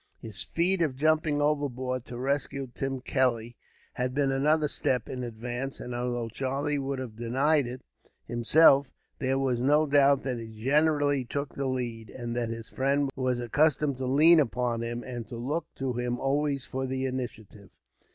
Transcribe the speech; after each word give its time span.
His 0.19 0.45
feat 0.45 0.81
of 0.81 0.95
jumping 0.95 1.43
overboard, 1.43 2.05
to 2.05 2.17
rescue 2.17 2.65
Tim 2.73 3.01
Kelly, 3.01 3.55
had 3.93 4.15
been 4.15 4.31
another 4.31 4.67
step 4.67 5.07
in 5.07 5.23
advance; 5.23 5.79
and, 5.79 5.93
although 5.93 6.27
Charlie 6.27 6.79
would 6.79 6.97
have 6.97 7.15
denied 7.15 7.67
it 7.67 7.81
himself, 8.25 8.89
there 9.19 9.37
was 9.37 9.59
no 9.59 9.85
doubt 9.85 10.23
that 10.23 10.39
he 10.39 10.47
generally 10.63 11.23
took 11.23 11.53
the 11.53 11.67
lead, 11.67 12.09
and 12.09 12.35
that 12.35 12.49
his 12.49 12.67
friend 12.67 13.11
was 13.15 13.39
accustomed 13.39 13.97
to 13.97 14.07
lean 14.07 14.39
upon 14.39 14.81
him, 14.81 15.03
and 15.03 15.27
to 15.27 15.37
look 15.37 15.67
to 15.75 15.93
him 15.93 16.19
always 16.19 16.65
for 16.65 16.87
the 16.87 17.05
initiative. 17.05 17.69